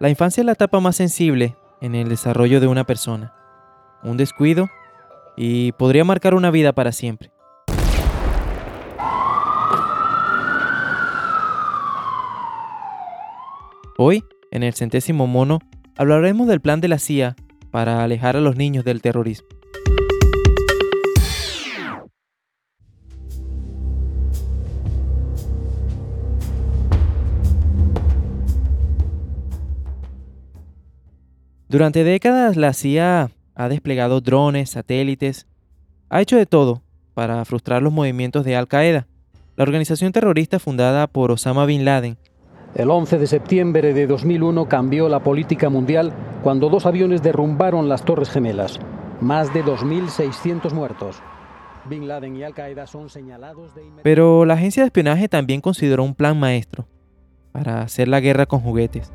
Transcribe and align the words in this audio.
La 0.00 0.08
infancia 0.08 0.40
es 0.40 0.46
la 0.46 0.52
etapa 0.52 0.80
más 0.80 0.96
sensible 0.96 1.58
en 1.82 1.94
el 1.94 2.08
desarrollo 2.08 2.58
de 2.58 2.66
una 2.66 2.84
persona. 2.84 3.34
Un 4.02 4.16
descuido 4.16 4.70
y 5.36 5.72
podría 5.72 6.04
marcar 6.04 6.32
una 6.34 6.50
vida 6.50 6.72
para 6.72 6.90
siempre. 6.90 7.30
Hoy, 13.98 14.24
en 14.50 14.62
el 14.62 14.72
centésimo 14.72 15.26
mono, 15.26 15.58
hablaremos 15.98 16.48
del 16.48 16.62
plan 16.62 16.80
de 16.80 16.88
la 16.88 16.98
CIA 16.98 17.36
para 17.70 18.02
alejar 18.02 18.38
a 18.38 18.40
los 18.40 18.56
niños 18.56 18.86
del 18.86 19.02
terrorismo. 19.02 19.48
Durante 31.70 32.02
décadas 32.02 32.56
la 32.56 32.72
CIA 32.72 33.30
ha 33.54 33.68
desplegado 33.68 34.20
drones, 34.20 34.70
satélites, 34.70 35.46
ha 36.08 36.20
hecho 36.20 36.36
de 36.36 36.44
todo 36.44 36.82
para 37.14 37.44
frustrar 37.44 37.80
los 37.80 37.92
movimientos 37.92 38.44
de 38.44 38.56
Al 38.56 38.66
Qaeda, 38.66 39.06
la 39.56 39.62
organización 39.62 40.10
terrorista 40.10 40.58
fundada 40.58 41.06
por 41.06 41.30
Osama 41.30 41.66
Bin 41.66 41.84
Laden. 41.84 42.16
El 42.74 42.90
11 42.90 43.18
de 43.18 43.26
septiembre 43.28 43.94
de 43.94 44.08
2001 44.08 44.68
cambió 44.68 45.08
la 45.08 45.20
política 45.20 45.68
mundial 45.68 46.12
cuando 46.42 46.70
dos 46.70 46.86
aviones 46.86 47.22
derrumbaron 47.22 47.88
las 47.88 48.04
Torres 48.04 48.30
Gemelas. 48.30 48.80
Más 49.20 49.54
de 49.54 49.64
2.600 49.64 50.72
muertos. 50.72 51.22
Bin 51.84 52.08
Laden 52.08 52.34
y 52.34 52.42
Al 52.42 52.52
Qaeda 52.52 52.88
son 52.88 53.08
señalados 53.10 53.76
de... 53.76 53.82
Pero 54.02 54.44
la 54.44 54.54
agencia 54.54 54.82
de 54.82 54.88
espionaje 54.88 55.28
también 55.28 55.60
consideró 55.60 56.02
un 56.02 56.16
plan 56.16 56.36
maestro 56.36 56.88
para 57.52 57.82
hacer 57.82 58.08
la 58.08 58.18
guerra 58.18 58.46
con 58.46 58.58
juguetes. 58.58 59.12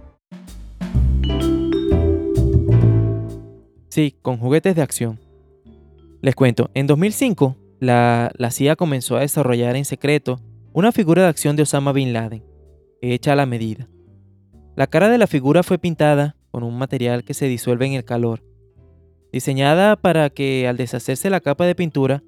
Sí, 3.95 4.13
con 4.21 4.35
juguetes 4.35 4.75
de 4.75 4.81
acción. 4.81 5.21
Les 6.21 6.35
cuento, 6.35 6.69
en 6.73 6.85
2005, 6.85 7.55
la, 7.79 8.29
CIA 8.51 8.75
comenzó 8.75 9.15
a 9.15 9.21
desarrollar 9.21 9.77
en 9.77 9.85
secreto 9.85 10.41
una 10.73 10.91
figura 10.91 11.21
de 11.21 11.29
acción 11.29 11.55
de 11.55 11.63
Osama 11.63 11.93
Bin 11.93 12.11
Laden, 12.11 12.43
hecha 13.01 13.31
a 13.31 13.35
la 13.37 13.45
medida. 13.45 13.87
La 14.75 14.87
cara 14.87 15.07
de 15.07 15.17
la 15.17 15.27
figura 15.27 15.63
fue 15.63 15.77
pintada 15.77 16.35
con 16.51 16.63
un 16.63 16.77
material 16.77 17.23
que 17.23 17.33
se 17.33 17.47
disuelve 17.47 17.85
en 17.85 17.93
el 17.93 18.03
calor, 18.03 18.43
diseñada 19.31 19.95
para 19.95 20.29
que 20.29 20.67
al 20.67 20.75
deshacerse 20.75 21.29
la 21.29 21.39
capa 21.39 21.65
de 21.65 21.75
pintura, 21.75 22.21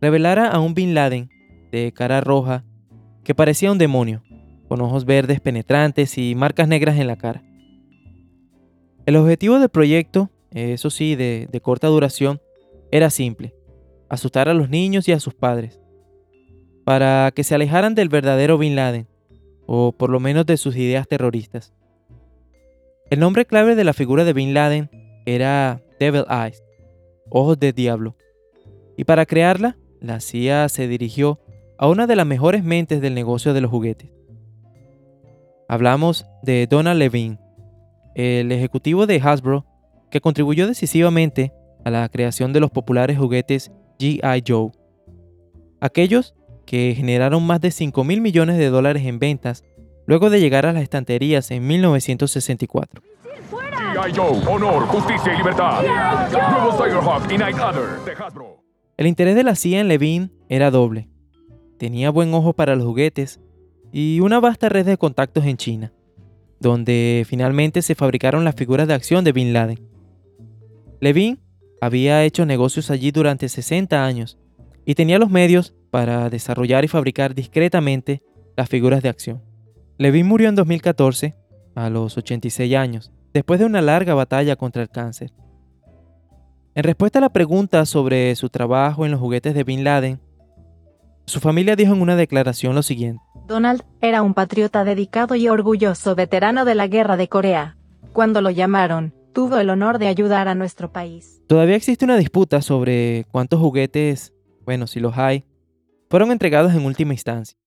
revelara 0.00 0.48
a 0.48 0.58
un 0.58 0.72
Bin 0.72 0.94
Laden 0.94 1.28
de 1.70 1.92
cara 1.92 2.22
roja 2.22 2.64
que 3.24 3.34
parecía 3.34 3.70
un 3.70 3.76
demonio, 3.76 4.22
con 4.68 4.80
ojos 4.80 5.04
verdes 5.04 5.42
penetrantes 5.42 6.16
y 6.16 6.34
marcas 6.34 6.66
negras 6.66 6.96
en 6.96 7.08
la 7.08 7.16
cara. 7.16 7.44
El 9.04 9.16
objetivo 9.16 9.58
del 9.58 9.68
proyecto 9.68 10.30
eso 10.54 10.88
sí, 10.88 11.16
de, 11.16 11.48
corta 11.62 11.88
duración, 11.88 12.40
era 12.92 13.10
simple, 13.10 13.54
asustar 14.08 14.48
a 14.48 14.54
los 14.54 14.70
niños 14.70 15.08
y 15.08 15.12
a 15.12 15.20
sus 15.20 15.34
padres, 15.34 15.80
para 16.84 17.32
que 17.34 17.42
se 17.42 17.54
alejaran 17.54 17.94
del 17.94 18.08
verdadero 18.08 18.56
Bin 18.56 18.76
Laden, 18.76 19.08
o 19.66 19.92
por 19.92 20.10
lo 20.10 20.20
menos 20.20 20.46
de 20.46 20.56
sus 20.56 20.76
ideas 20.76 21.08
terroristas. 21.08 21.74
El 23.10 23.18
nombre 23.20 23.46
clave 23.46 23.74
de 23.74 23.84
la 23.84 23.92
figura 23.92 24.24
de 24.24 24.32
Bin 24.32 24.54
Laden 24.54 24.90
era 25.26 25.82
Devil 25.98 26.24
Eyes, 26.30 26.62
ojos 27.30 27.58
de 27.58 27.72
diablo, 27.72 28.16
y 28.96 29.04
para 29.04 29.26
crearla, 29.26 29.76
la 30.00 30.20
CIA 30.20 30.68
se 30.68 30.86
dirigió 30.86 31.40
a 31.78 31.88
una 31.88 32.06
de 32.06 32.14
las 32.14 32.26
mejores 32.26 32.62
mentes 32.62 33.00
del 33.00 33.14
negocio 33.14 33.54
de 33.54 33.60
los 33.60 33.70
juguetes. 33.70 34.10
Hablamos 35.68 36.26
de 36.42 36.68
Donald 36.68 36.98
Levine, 36.98 37.38
el 38.14 38.52
ejecutivo 38.52 39.06
de 39.06 39.16
Hasbro 39.16 39.66
que 40.14 40.20
contribuyó 40.20 40.68
decisivamente 40.68 41.52
a 41.84 41.90
la 41.90 42.08
creación 42.08 42.52
de 42.52 42.60
los 42.60 42.70
populares 42.70 43.18
juguetes 43.18 43.72
GI 43.98 44.20
Joe. 44.46 44.70
Aquellos 45.80 46.36
que 46.66 46.94
generaron 46.96 47.44
más 47.44 47.60
de 47.60 47.72
5 47.72 48.04
mil 48.04 48.20
millones 48.20 48.56
de 48.56 48.68
dólares 48.68 49.04
en 49.06 49.18
ventas 49.18 49.64
luego 50.06 50.30
de 50.30 50.38
llegar 50.38 50.66
a 50.66 50.72
las 50.72 50.84
estanterías 50.84 51.50
en 51.50 51.66
1964. 51.66 53.02
El 58.96 59.06
interés 59.08 59.34
de 59.34 59.42
la 59.42 59.56
CIA 59.56 59.80
en 59.80 59.88
Levine 59.88 60.30
era 60.48 60.70
doble. 60.70 61.08
Tenía 61.76 62.10
buen 62.10 62.32
ojo 62.34 62.52
para 62.52 62.76
los 62.76 62.86
juguetes 62.86 63.40
y 63.90 64.20
una 64.20 64.38
vasta 64.38 64.68
red 64.68 64.86
de 64.86 64.96
contactos 64.96 65.44
en 65.44 65.56
China, 65.56 65.92
donde 66.60 67.26
finalmente 67.26 67.82
se 67.82 67.96
fabricaron 67.96 68.44
las 68.44 68.54
figuras 68.54 68.86
de 68.86 68.94
acción 68.94 69.24
de 69.24 69.32
Bin 69.32 69.52
Laden. 69.52 69.93
Levine 71.04 71.36
había 71.82 72.24
hecho 72.24 72.46
negocios 72.46 72.90
allí 72.90 73.10
durante 73.10 73.50
60 73.50 74.06
años 74.06 74.38
y 74.86 74.94
tenía 74.94 75.18
los 75.18 75.28
medios 75.28 75.74
para 75.90 76.30
desarrollar 76.30 76.82
y 76.82 76.88
fabricar 76.88 77.34
discretamente 77.34 78.22
las 78.56 78.70
figuras 78.70 79.02
de 79.02 79.10
acción. 79.10 79.42
Levine 79.98 80.26
murió 80.26 80.48
en 80.48 80.54
2014 80.54 81.36
a 81.74 81.90
los 81.90 82.16
86 82.16 82.74
años, 82.74 83.12
después 83.34 83.60
de 83.60 83.66
una 83.66 83.82
larga 83.82 84.14
batalla 84.14 84.56
contra 84.56 84.80
el 84.80 84.88
cáncer. 84.88 85.30
En 86.74 86.84
respuesta 86.84 87.18
a 87.18 87.22
la 87.22 87.28
pregunta 87.34 87.84
sobre 87.84 88.34
su 88.34 88.48
trabajo 88.48 89.04
en 89.04 89.10
los 89.10 89.20
juguetes 89.20 89.52
de 89.52 89.62
Bin 89.62 89.84
Laden, 89.84 90.22
su 91.26 91.38
familia 91.38 91.76
dijo 91.76 91.92
en 91.92 92.00
una 92.00 92.16
declaración 92.16 92.74
lo 92.74 92.82
siguiente. 92.82 93.22
Donald 93.46 93.82
era 94.00 94.22
un 94.22 94.32
patriota 94.32 94.84
dedicado 94.84 95.34
y 95.34 95.48
orgulloso 95.50 96.14
veterano 96.14 96.64
de 96.64 96.74
la 96.74 96.86
guerra 96.86 97.18
de 97.18 97.28
Corea. 97.28 97.76
Cuando 98.14 98.40
lo 98.40 98.48
llamaron, 98.48 99.12
tuvo 99.34 99.58
el 99.58 99.68
honor 99.68 99.98
de 99.98 100.06
ayudar 100.06 100.48
a 100.48 100.54
nuestro 100.54 100.90
país. 100.90 101.42
Todavía 101.46 101.76
existe 101.76 102.06
una 102.06 102.16
disputa 102.16 102.62
sobre 102.62 103.26
cuántos 103.30 103.60
juguetes, 103.60 104.32
bueno, 104.64 104.86
si 104.86 105.00
los 105.00 105.18
hay, 105.18 105.44
fueron 106.08 106.32
entregados 106.32 106.72
en 106.72 106.86
última 106.86 107.12
instancia. 107.12 107.58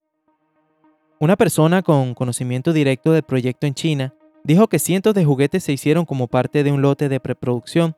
Una 1.20 1.36
persona 1.36 1.84
con 1.84 2.14
conocimiento 2.16 2.74
directo 2.74 3.12
del 3.12 3.24
proyecto 3.24 3.68
en 3.68 3.74
China 3.74 4.14
dijo 4.44 4.68
que 4.68 4.80
cientos 4.80 5.14
de 5.14 5.26
juguetes 5.26 5.64
se 5.64 5.74
hicieron 5.74 6.06
como 6.06 6.28
parte 6.28 6.64
de 6.64 6.72
un 6.72 6.82
lote 6.82 7.10
de 7.10 7.20
preproducción 7.20 7.96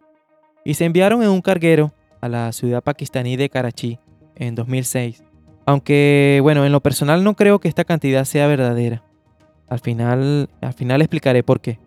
y 0.66 0.74
se 0.74 0.86
enviaron 0.86 1.22
en 1.22 1.30
un 1.30 1.42
carguero 1.42 1.94
a 2.22 2.28
la 2.28 2.52
ciudad 2.52 2.84
pakistaní 2.84 3.38
de 3.38 3.50
Karachi 3.50 4.00
en 4.36 4.56
2006. 4.56 5.24
Aunque, 5.66 6.40
bueno, 6.42 6.66
en 6.66 6.72
lo 6.72 6.82
personal 6.82 7.24
no 7.24 7.36
creo 7.36 7.60
que 7.60 7.68
esta 7.68 7.84
cantidad 7.84 8.26
sea 8.26 8.48
verdadera. 8.48 9.04
Al 9.68 9.80
final, 9.80 10.50
al 10.62 10.74
final 10.74 11.02
explicaré 11.02 11.44
por 11.44 11.62
qué. 11.62 11.80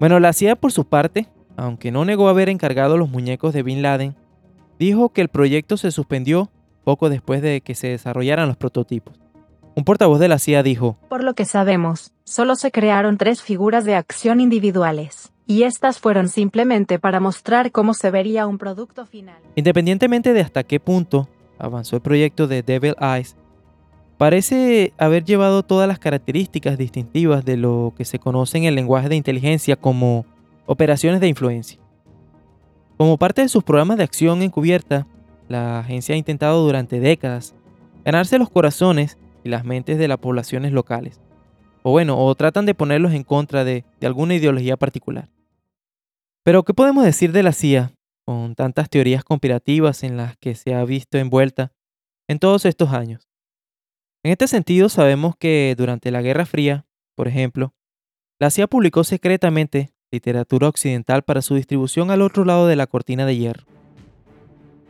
Bueno, 0.00 0.18
la 0.18 0.32
CIA 0.32 0.56
por 0.56 0.72
su 0.72 0.86
parte, 0.86 1.28
aunque 1.58 1.92
no 1.92 2.06
negó 2.06 2.30
haber 2.30 2.48
encargado 2.48 2.96
los 2.96 3.10
muñecos 3.10 3.52
de 3.52 3.62
Bin 3.62 3.82
Laden, 3.82 4.16
dijo 4.78 5.10
que 5.10 5.20
el 5.20 5.28
proyecto 5.28 5.76
se 5.76 5.90
suspendió 5.90 6.50
poco 6.84 7.10
después 7.10 7.42
de 7.42 7.60
que 7.60 7.74
se 7.74 7.88
desarrollaran 7.88 8.48
los 8.48 8.56
prototipos. 8.56 9.20
Un 9.76 9.84
portavoz 9.84 10.18
de 10.18 10.28
la 10.28 10.38
CIA 10.38 10.62
dijo, 10.62 10.96
Por 11.10 11.22
lo 11.22 11.34
que 11.34 11.44
sabemos, 11.44 12.12
solo 12.24 12.56
se 12.56 12.70
crearon 12.70 13.18
tres 13.18 13.42
figuras 13.42 13.84
de 13.84 13.94
acción 13.94 14.40
individuales, 14.40 15.34
y 15.46 15.64
estas 15.64 16.00
fueron 16.00 16.30
simplemente 16.30 16.98
para 16.98 17.20
mostrar 17.20 17.70
cómo 17.70 17.92
se 17.92 18.10
vería 18.10 18.46
un 18.46 18.56
producto 18.56 19.04
final. 19.04 19.36
Independientemente 19.54 20.32
de 20.32 20.40
hasta 20.40 20.62
qué 20.62 20.80
punto 20.80 21.28
avanzó 21.58 21.96
el 21.96 22.02
proyecto 22.02 22.46
de 22.46 22.62
Devil 22.62 22.96
Eyes, 23.02 23.36
parece 24.20 24.92
haber 24.98 25.24
llevado 25.24 25.62
todas 25.62 25.88
las 25.88 25.98
características 25.98 26.76
distintivas 26.76 27.42
de 27.42 27.56
lo 27.56 27.94
que 27.96 28.04
se 28.04 28.18
conoce 28.18 28.58
en 28.58 28.64
el 28.64 28.74
lenguaje 28.74 29.08
de 29.08 29.16
inteligencia 29.16 29.76
como 29.76 30.26
operaciones 30.66 31.22
de 31.22 31.28
influencia. 31.28 31.80
Como 32.98 33.16
parte 33.16 33.40
de 33.40 33.48
sus 33.48 33.64
programas 33.64 33.96
de 33.96 34.04
acción 34.04 34.42
encubierta, 34.42 35.06
la 35.48 35.78
agencia 35.78 36.14
ha 36.14 36.18
intentado 36.18 36.62
durante 36.62 37.00
décadas 37.00 37.54
ganarse 38.04 38.36
los 38.36 38.50
corazones 38.50 39.16
y 39.42 39.48
las 39.48 39.64
mentes 39.64 39.96
de 39.96 40.06
las 40.06 40.18
poblaciones 40.18 40.72
locales. 40.72 41.18
O 41.82 41.92
bueno, 41.92 42.22
o 42.22 42.34
tratan 42.34 42.66
de 42.66 42.74
ponerlos 42.74 43.14
en 43.14 43.24
contra 43.24 43.64
de, 43.64 43.86
alguna 44.02 44.34
ideología 44.34 44.76
particular. 44.76 45.30
Pero, 46.44 46.62
¿qué 46.62 46.74
podemos 46.74 47.04
decir 47.04 47.32
de 47.32 47.42
la 47.42 47.54
CIA 47.54 47.92
con 48.26 48.54
tantas 48.54 48.90
teorías 48.90 49.24
conspirativas 49.24 50.02
en 50.02 50.18
las 50.18 50.36
que 50.36 50.54
se 50.54 50.74
ha 50.74 50.84
visto 50.84 51.16
envuelta 51.16 51.72
en 52.28 52.38
todos 52.38 52.66
estos 52.66 52.90
años? 52.90 53.29
En 54.22 54.32
este 54.32 54.48
sentido, 54.48 54.90
sabemos 54.90 55.34
que 55.36 55.74
durante 55.78 56.10
la 56.10 56.20
Guerra 56.20 56.44
Fría, 56.44 56.84
por 57.14 57.26
ejemplo, 57.26 57.72
la 58.38 58.50
CIA 58.50 58.66
publicó 58.66 59.02
secretamente 59.02 59.92
literatura 60.10 60.68
occidental 60.68 61.22
para 61.22 61.40
su 61.40 61.54
distribución 61.54 62.10
al 62.10 62.20
otro 62.20 62.44
lado 62.44 62.66
de 62.66 62.76
la 62.76 62.86
cortina 62.86 63.24
de 63.24 63.36
hierro. 63.36 63.64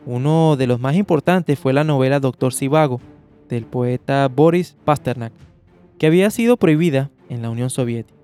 Uno 0.05 0.57
de 0.57 0.67
los 0.67 0.81
más 0.81 0.95
importantes 0.95 1.57
fue 1.57 1.71
la 1.71 1.85
novela 1.85 2.19
Doctor 2.19 2.53
Sivago, 2.53 2.99
del 3.47 3.65
poeta 3.65 4.27
Boris 4.27 4.75
Pasternak, 4.83 5.31
que 5.97 6.07
había 6.07 6.29
sido 6.29 6.57
prohibida 6.57 7.09
en 7.29 7.41
la 7.41 7.49
Unión 7.49 7.69
Soviética. 7.69 8.19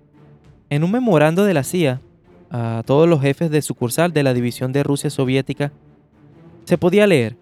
En 0.70 0.84
un 0.84 0.92
memorando 0.92 1.46
de 1.46 1.54
la 1.54 1.64
CIA, 1.64 2.02
a 2.50 2.84
todos 2.86 3.08
los 3.08 3.22
jefes 3.22 3.50
de 3.50 3.62
sucursal 3.62 4.12
de 4.12 4.24
la 4.24 4.34
División 4.34 4.74
de 4.74 4.84
Rusia 4.84 5.10
Soviética, 5.10 5.72
se 6.66 6.78
podía 6.78 7.08
leer 7.08 7.38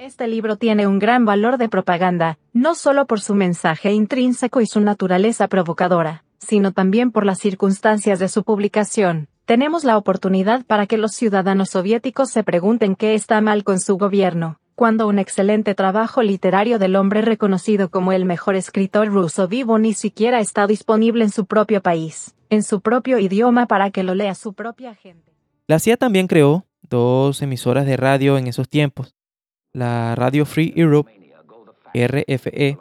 este 0.00 0.26
libro 0.28 0.56
tiene 0.56 0.86
un 0.86 0.98
gran 0.98 1.26
valor 1.26 1.58
de 1.58 1.68
propaganda, 1.68 2.38
no 2.54 2.74
solo 2.74 3.06
por 3.06 3.20
su 3.20 3.34
mensaje 3.34 3.92
intrínseco 3.92 4.62
y 4.62 4.66
su 4.66 4.80
naturaleza 4.80 5.46
provocadora, 5.46 6.24
sino 6.38 6.72
también 6.72 7.10
por 7.10 7.26
las 7.26 7.38
circunstancias 7.38 8.18
de 8.18 8.28
su 8.28 8.42
publicación. 8.42 9.28
Tenemos 9.44 9.84
la 9.84 9.98
oportunidad 9.98 10.64
para 10.64 10.86
que 10.86 10.96
los 10.96 11.12
ciudadanos 11.12 11.68
soviéticos 11.70 12.30
se 12.30 12.42
pregunten 12.42 12.96
qué 12.96 13.14
está 13.14 13.42
mal 13.42 13.62
con 13.62 13.78
su 13.78 13.98
gobierno, 13.98 14.58
cuando 14.74 15.06
un 15.06 15.18
excelente 15.18 15.74
trabajo 15.74 16.22
literario 16.22 16.78
del 16.78 16.96
hombre 16.96 17.20
reconocido 17.20 17.90
como 17.90 18.12
el 18.12 18.24
mejor 18.24 18.54
escritor 18.54 19.08
ruso 19.08 19.48
vivo 19.48 19.78
ni 19.78 19.92
siquiera 19.92 20.40
está 20.40 20.66
disponible 20.66 21.24
en 21.24 21.30
su 21.30 21.44
propio 21.44 21.82
país, 21.82 22.34
en 22.48 22.62
su 22.62 22.80
propio 22.80 23.18
idioma 23.18 23.66
para 23.66 23.90
que 23.90 24.02
lo 24.02 24.14
lea 24.14 24.34
su 24.34 24.54
propia 24.54 24.94
gente. 24.94 25.34
La 25.66 25.78
CIA 25.78 25.98
también 25.98 26.26
creó 26.26 26.64
dos 26.88 27.42
emisoras 27.42 27.84
de 27.84 27.98
radio 27.98 28.38
en 28.38 28.46
esos 28.46 28.68
tiempos, 28.70 29.14
la 29.72 30.14
Radio 30.14 30.44
Free 30.44 30.72
Europe, 30.76 31.10
RFE, 31.94 32.78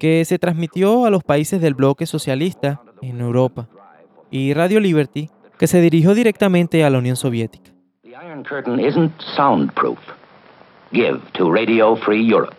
que 0.00 0.24
se 0.24 0.38
transmitió 0.38 1.04
a 1.04 1.10
los 1.10 1.22
países 1.22 1.60
del 1.60 1.74
bloque 1.74 2.06
socialista 2.06 2.82
en 3.02 3.20
Europa, 3.20 3.68
y 4.30 4.54
Radio 4.54 4.80
Liberty, 4.80 5.30
que 5.58 5.66
se 5.66 5.80
dirigió 5.80 6.14
directamente 6.14 6.84
a 6.84 6.90
la 6.90 6.98
Unión 6.98 7.16
Soviética. 7.16 7.72
Give 10.92 11.18
to 11.32 11.52
Radio 11.52 11.96
Free 11.96 12.30
Europe. 12.30 12.56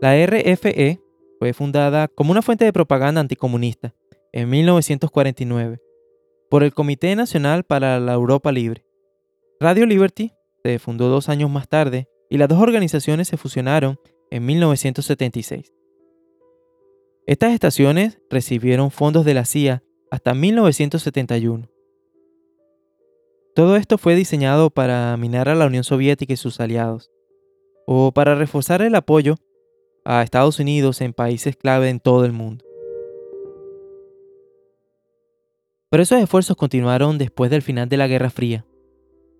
La 0.00 0.14
RFE 0.26 0.98
fue 1.38 1.52
fundada 1.52 2.08
como 2.08 2.32
una 2.32 2.42
fuente 2.42 2.64
de 2.64 2.72
propaganda 2.72 3.20
anticomunista 3.20 3.94
en 4.32 4.48
1949 4.48 5.78
por 6.50 6.64
el 6.64 6.74
Comité 6.74 7.14
Nacional 7.14 7.62
para 7.62 8.00
la 8.00 8.12
Europa 8.12 8.50
Libre. 8.50 8.84
Radio 9.60 9.86
Liberty 9.86 10.32
se 10.64 10.80
fundó 10.80 11.08
dos 11.08 11.28
años 11.28 11.48
más 11.48 11.68
tarde 11.68 12.08
y 12.28 12.38
las 12.38 12.48
dos 12.48 12.58
organizaciones 12.60 13.28
se 13.28 13.36
fusionaron 13.36 14.00
en 14.30 14.44
1976. 14.44 15.72
Estas 17.26 17.52
estaciones 17.52 18.18
recibieron 18.28 18.90
fondos 18.90 19.24
de 19.24 19.34
la 19.34 19.44
CIA 19.44 19.84
hasta 20.10 20.34
1971. 20.34 21.68
Todo 23.54 23.76
esto 23.76 23.96
fue 23.96 24.16
diseñado 24.16 24.70
para 24.70 25.16
minar 25.16 25.48
a 25.48 25.54
la 25.54 25.66
Unión 25.66 25.84
Soviética 25.84 26.32
y 26.32 26.36
sus 26.36 26.58
aliados, 26.58 27.12
o 27.86 28.10
para 28.12 28.34
reforzar 28.34 28.82
el 28.82 28.96
apoyo 28.96 29.36
a 30.04 30.22
Estados 30.22 30.58
Unidos 30.58 31.00
en 31.00 31.12
países 31.12 31.56
clave 31.56 31.90
en 31.90 32.00
todo 32.00 32.24
el 32.24 32.32
mundo. 32.32 32.64
Pero 35.90 36.04
esos 36.04 36.22
esfuerzos 36.22 36.56
continuaron 36.56 37.18
después 37.18 37.50
del 37.50 37.62
final 37.62 37.88
de 37.88 37.96
la 37.96 38.06
Guerra 38.06 38.30
Fría. 38.30 38.64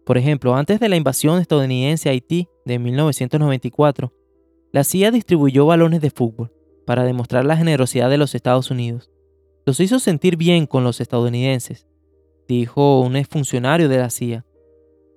Por 0.04 0.18
ejemplo, 0.18 0.56
antes 0.56 0.80
de 0.80 0.88
la 0.88 0.96
invasión 0.96 1.40
estadounidense 1.40 2.08
a 2.08 2.12
Haití 2.12 2.48
de 2.64 2.80
1994, 2.80 4.12
la 4.72 4.82
CIA 4.82 5.12
distribuyó 5.12 5.66
balones 5.66 6.00
de 6.00 6.10
fútbol 6.10 6.52
para 6.86 7.04
demostrar 7.04 7.44
la 7.44 7.56
generosidad 7.56 8.10
de 8.10 8.18
los 8.18 8.34
Estados 8.34 8.72
Unidos. 8.72 9.12
Los 9.64 9.78
hizo 9.78 10.00
sentir 10.00 10.36
bien 10.36 10.66
con 10.66 10.82
los 10.82 11.00
estadounidenses, 11.00 11.86
dijo 12.48 13.00
un 13.00 13.14
exfuncionario 13.14 13.88
de 13.88 13.98
la 13.98 14.10
CIA, 14.10 14.44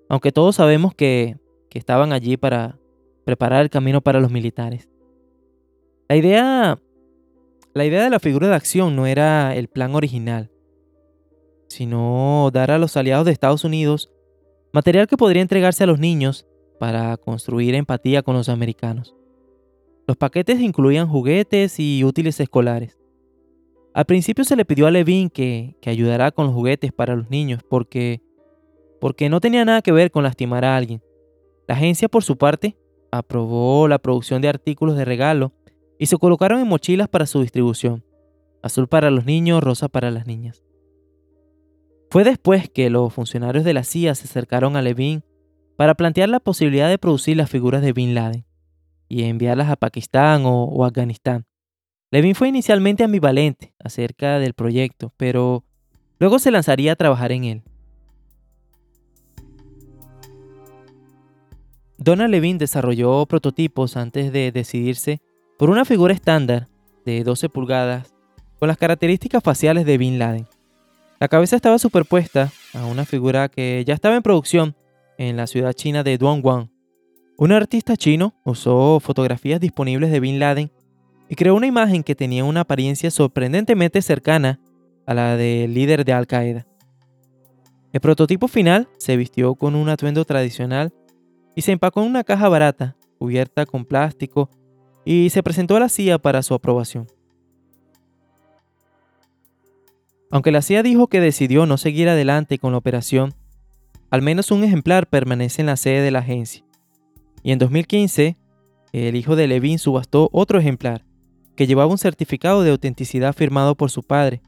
aunque 0.09 0.31
todos 0.31 0.57
sabemos 0.57 0.93
que, 0.93 1.37
que 1.71 1.79
estaban 1.79 2.13
allí 2.13 2.37
para 2.37 2.77
preparar 3.25 3.63
el 3.63 3.71
camino 3.71 4.01
para 4.01 4.19
los 4.19 4.29
militares. 4.29 4.87
La 6.09 6.15
idea, 6.15 6.79
la 7.73 7.85
idea 7.85 8.03
de 8.03 8.11
la 8.11 8.19
figura 8.19 8.49
de 8.49 8.55
acción 8.55 8.95
no 8.95 9.07
era 9.07 9.55
el 9.55 9.67
plan 9.67 9.95
original, 9.95 10.51
sino 11.73 12.49
dar 12.53 12.71
a 12.71 12.77
los 12.77 12.95
aliados 12.95 13.25
de 13.25 13.31
Estados 13.31 13.63
Unidos 13.63 14.09
material 14.73 15.07
que 15.07 15.17
podría 15.17 15.41
entregarse 15.41 15.83
a 15.83 15.87
los 15.87 15.99
niños 15.99 16.47
para 16.79 17.15
construir 17.17 17.75
empatía 17.75 18.23
con 18.23 18.35
los 18.35 18.49
americanos. 18.49 19.15
Los 20.07 20.17
paquetes 20.17 20.59
incluían 20.59 21.07
juguetes 21.07 21.79
y 21.79 22.03
útiles 22.03 22.39
escolares. 22.39 22.99
Al 23.93 24.05
principio 24.05 24.43
se 24.43 24.55
le 24.55 24.65
pidió 24.65 24.87
a 24.87 24.91
Levin 24.91 25.29
que, 25.29 25.77
que 25.79 25.91
ayudara 25.91 26.31
con 26.31 26.47
los 26.47 26.55
juguetes 26.55 26.91
para 26.91 27.15
los 27.15 27.29
niños 27.29 27.61
porque, 27.69 28.21
porque 28.99 29.29
no 29.29 29.39
tenía 29.39 29.63
nada 29.63 29.83
que 29.83 29.91
ver 29.91 30.09
con 30.09 30.23
lastimar 30.23 30.65
a 30.65 30.75
alguien. 30.75 31.01
La 31.67 31.75
agencia, 31.75 32.09
por 32.09 32.23
su 32.23 32.37
parte, 32.37 32.75
aprobó 33.11 33.87
la 33.87 33.99
producción 33.99 34.41
de 34.41 34.49
artículos 34.49 34.97
de 34.97 35.05
regalo 35.05 35.53
y 35.99 36.07
se 36.07 36.17
colocaron 36.17 36.59
en 36.59 36.67
mochilas 36.67 37.07
para 37.07 37.27
su 37.27 37.41
distribución. 37.41 38.03
Azul 38.63 38.87
para 38.87 39.11
los 39.11 39.25
niños, 39.25 39.63
rosa 39.63 39.87
para 39.87 40.09
las 40.09 40.25
niñas. 40.25 40.63
Fue 42.13 42.23
después 42.23 42.69
que 42.69 42.91
los 42.91 43.11
funcionarios 43.11 43.63
de 43.63 43.73
la 43.73 43.83
CIA 43.83 44.13
se 44.13 44.25
acercaron 44.25 44.75
a 44.75 44.83
Levin 44.83 45.23
para 45.75 45.95
plantear 45.95 46.29
la 46.29 46.39
posibilidad 46.39 46.87
de 46.87 46.99
producir 46.99 47.35
las 47.35 47.49
figuras 47.49 47.81
de 47.81 47.91
Bin 47.91 48.13
Laden 48.13 48.45
y 49.09 49.23
enviarlas 49.23 49.71
a 49.71 49.77
Pakistán 49.77 50.43
o 50.45 50.85
Afganistán. 50.85 51.47
Levin 52.11 52.35
fue 52.35 52.49
inicialmente 52.49 53.03
ambivalente 53.03 53.73
acerca 53.83 54.37
del 54.37 54.53
proyecto, 54.53 55.11
pero 55.17 55.63
luego 56.19 56.37
se 56.37 56.51
lanzaría 56.51 56.91
a 56.91 56.95
trabajar 56.95 57.31
en 57.31 57.45
él. 57.45 57.63
Donald 61.97 62.29
Levin 62.29 62.59
desarrolló 62.59 63.25
prototipos 63.25 63.97
antes 63.97 64.31
de 64.31 64.51
decidirse 64.51 65.19
por 65.57 65.71
una 65.71 65.83
figura 65.83 66.13
estándar 66.13 66.67
de 67.05 67.23
12 67.23 67.49
pulgadas 67.49 68.13
con 68.59 68.67
las 68.67 68.77
características 68.77 69.41
faciales 69.41 69.87
de 69.87 69.97
Bin 69.97 70.19
Laden. 70.19 70.45
La 71.23 71.29
cabeza 71.29 71.55
estaba 71.55 71.79
superpuesta 71.79 72.51
a 72.73 72.85
una 72.85 73.05
figura 73.05 73.47
que 73.47 73.85
ya 73.87 73.93
estaba 73.93 74.17
en 74.17 74.23
producción 74.23 74.75
en 75.17 75.37
la 75.37 75.47
ciudad 75.47 75.71
china 75.71 76.03
de 76.03 76.17
Dongguan. 76.17 76.69
Un 77.37 77.53
artista 77.53 77.95
chino 77.95 78.33
usó 78.43 78.99
fotografías 78.99 79.61
disponibles 79.61 80.11
de 80.11 80.19
Bin 80.19 80.37
Laden 80.37 80.69
y 81.29 81.35
creó 81.35 81.55
una 81.55 81.67
imagen 81.67 82.03
que 82.03 82.13
tenía 82.13 82.43
una 82.43 82.59
apariencia 82.59 83.09
sorprendentemente 83.09 84.01
cercana 84.01 84.59
a 85.05 85.13
la 85.13 85.37
del 85.37 85.73
líder 85.73 86.03
de 86.03 86.11
Al 86.11 86.27
Qaeda. 86.27 86.67
El 87.93 88.01
prototipo 88.01 88.49
final 88.49 88.89
se 88.97 89.15
vistió 89.15 89.55
con 89.55 89.75
un 89.75 89.87
atuendo 89.87 90.25
tradicional 90.25 90.91
y 91.55 91.61
se 91.61 91.71
empacó 91.71 92.01
en 92.01 92.09
una 92.09 92.25
caja 92.25 92.49
barata, 92.49 92.97
cubierta 93.17 93.65
con 93.65 93.85
plástico, 93.85 94.49
y 95.05 95.29
se 95.29 95.41
presentó 95.41 95.77
a 95.77 95.79
la 95.79 95.87
CIA 95.87 96.19
para 96.19 96.43
su 96.43 96.53
aprobación. 96.53 97.07
Aunque 100.33 100.51
la 100.51 100.63
CIA 100.63 100.81
dijo 100.81 101.05
que 101.05 101.21
decidió 101.21 101.67
no 101.67 101.77
seguir 101.77 102.09
adelante 102.09 102.57
con 102.57 102.71
la 102.71 102.79
operación, 102.79 103.35
al 104.09 104.23
menos 104.23 104.49
un 104.49 104.63
ejemplar 104.63 105.05
permanece 105.05 105.61
en 105.61 105.67
la 105.67 105.77
sede 105.77 106.01
de 106.01 106.09
la 106.09 106.19
agencia. 106.19 106.65
Y 107.43 107.51
en 107.51 107.59
2015, 107.59 108.35
el 108.93 109.15
hijo 109.15 109.35
de 109.35 109.45
Levin 109.45 109.77
subastó 109.77 110.29
otro 110.31 110.57
ejemplar, 110.57 111.05
que 111.55 111.67
llevaba 111.67 111.91
un 111.91 111.99
certificado 111.99 112.63
de 112.63 112.71
autenticidad 112.71 113.35
firmado 113.35 113.75
por 113.75 113.91
su 113.91 114.01
padre, 114.01 114.41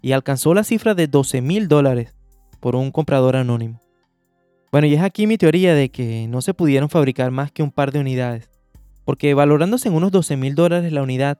y 0.00 0.12
alcanzó 0.12 0.54
la 0.54 0.64
cifra 0.64 0.94
de 0.94 1.06
12 1.06 1.42
mil 1.42 1.68
dólares 1.68 2.14
por 2.58 2.74
un 2.74 2.90
comprador 2.90 3.36
anónimo. 3.36 3.78
Bueno, 4.72 4.86
y 4.86 4.94
es 4.94 5.02
aquí 5.02 5.26
mi 5.26 5.36
teoría 5.36 5.74
de 5.74 5.90
que 5.90 6.28
no 6.28 6.40
se 6.40 6.54
pudieron 6.54 6.88
fabricar 6.88 7.30
más 7.30 7.52
que 7.52 7.62
un 7.62 7.72
par 7.72 7.92
de 7.92 7.98
unidades, 7.98 8.48
porque 9.04 9.34
valorándose 9.34 9.88
en 9.88 9.96
unos 9.96 10.12
12 10.12 10.38
mil 10.38 10.54
dólares 10.54 10.90
la 10.94 11.02
unidad, 11.02 11.36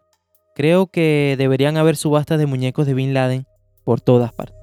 creo 0.54 0.88
que 0.88 1.34
deberían 1.38 1.78
haber 1.78 1.96
subastas 1.96 2.38
de 2.38 2.44
muñecos 2.44 2.84
de 2.87 2.92
Bin 2.92 3.14
Laden 3.14 3.46
por 3.84 4.00
todas 4.00 4.32
partes. 4.32 4.60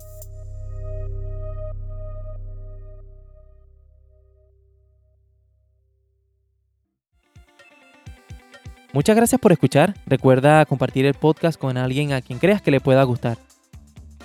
Muchas 8.94 9.16
gracias 9.16 9.40
por 9.40 9.52
escuchar. 9.52 9.94
Recuerda 10.08 10.66
compartir 10.66 11.06
el 11.06 11.14
podcast 11.14 11.60
con 11.60 11.78
alguien 11.78 12.14
a 12.14 12.22
quien 12.22 12.40
creas 12.40 12.62
que 12.62 12.72
le 12.72 12.80
pueda 12.80 13.04
gustar. 13.04 13.38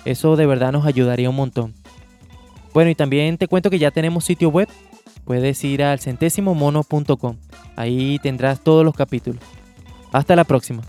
Eso 0.03 0.35
de 0.35 0.45
verdad 0.45 0.71
nos 0.71 0.85
ayudaría 0.85 1.29
un 1.29 1.35
montón. 1.35 1.75
Bueno, 2.73 2.89
y 2.89 2.95
también 2.95 3.37
te 3.37 3.47
cuento 3.47 3.69
que 3.69 3.77
ya 3.77 3.91
tenemos 3.91 4.25
sitio 4.25 4.49
web. 4.49 4.67
Puedes 5.25 5.63
ir 5.63 5.83
al 5.83 5.99
centésimomono.com. 5.99 7.37
Ahí 7.75 8.19
tendrás 8.23 8.61
todos 8.61 8.83
los 8.83 8.95
capítulos. 8.95 9.43
Hasta 10.11 10.35
la 10.35 10.43
próxima. 10.43 10.81